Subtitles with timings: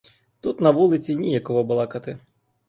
[0.39, 2.19] Тут на вулиці ніяково балакати.